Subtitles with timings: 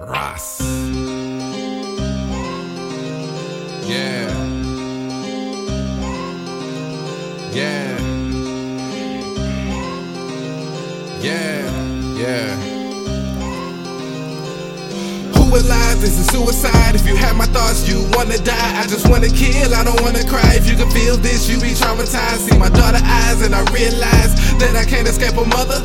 [0.00, 0.60] Ras.
[3.84, 4.30] Yeah.
[7.52, 7.98] Yeah.
[11.20, 12.16] Yeah.
[12.16, 12.78] Yeah
[15.58, 16.94] alive is a suicide.
[16.94, 18.80] If you have my thoughts, you wanna die.
[18.80, 20.54] I just wanna kill, I don't wanna cry.
[20.54, 22.48] If you can feel this, you be traumatized.
[22.48, 25.82] See my daughter eyes, and I realize that I can't escape a mother.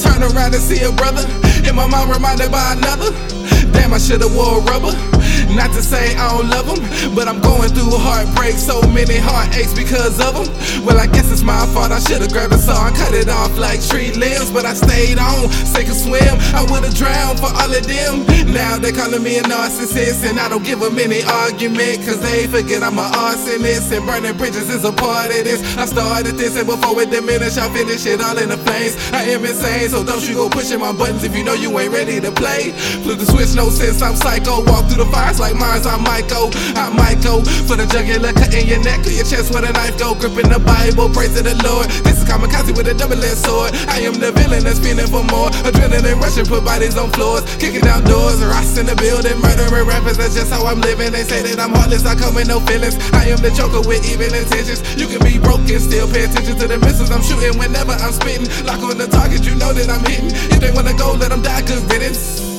[0.00, 1.26] Turn around and see a brother,
[1.66, 3.39] and my mom reminded by another.
[3.72, 5.19] Damn, I should've wore rubber.
[5.54, 9.74] Not to say I don't love them, but I'm going through heartbreak, so many heartaches
[9.74, 10.48] because of them.
[10.84, 11.92] Well, I guess it's my fault.
[11.92, 15.18] I should've grabbed a saw and cut it off like tree limbs, but I stayed
[15.18, 16.34] on, sink or swim.
[16.54, 18.24] I would've drowned for all of them.
[18.52, 22.46] Now they calling me a narcissist, and I don't give them any argument, cause they
[22.46, 25.60] forget I'm an arsonist, and burning bridges is a part of this.
[25.76, 28.96] I started this, and before it diminished, I finish it all in the flames.
[29.12, 31.92] I am insane, so don't you go pushing my buttons if you know you ain't
[31.92, 32.72] ready to play.
[33.02, 34.64] Flip the switch, no sense, I'm psycho.
[34.64, 38.30] Walk through the fires like Mars, I might go, I might go for the jugular,
[38.36, 41.42] cutting your neck or your chest where the knife go, gripping the Bible, praise to
[41.42, 41.88] the Lord.
[42.04, 43.72] This is kamikaze with a double-edged sword.
[43.88, 45.48] I am the villain that's feeling for more.
[45.64, 50.20] Adrenaline rushing, put bodies on floors, kicking down doors, rocks in the building, murdering rappers.
[50.20, 51.10] That's just how I'm living.
[51.10, 53.00] They say that I'm heartless, I come with no feelings.
[53.16, 54.84] I am the joker with even intentions.
[55.00, 58.52] You can be broken, still pay attention to the missiles I'm shooting whenever I'm spitting.
[58.68, 60.36] Lock on the target, you know that I'm hitting.
[60.52, 62.49] If they wanna go, let them die, good riddance.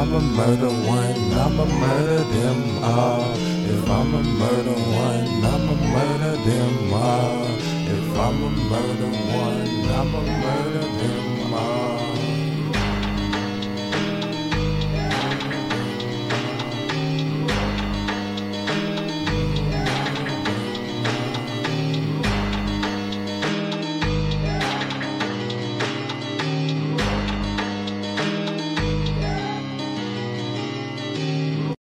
[0.00, 3.34] I'ma murder one, I'ma murder them all.
[3.36, 7.44] If I'ma murder one, I'ma murder them all.
[7.94, 10.09] If one, I'ma murder them all.